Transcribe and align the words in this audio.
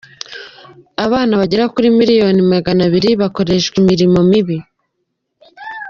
Abana 1.05 1.33
bagera 1.39 1.71
kuri 1.73 1.87
miliyoni 1.99 2.39
maganabiri 2.53 3.09
bakoreshwa 3.21 3.75
imirimo 3.83 4.19
mibi 4.29 4.57